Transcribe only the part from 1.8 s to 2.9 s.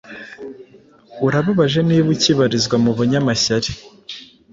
niba ukibarizwa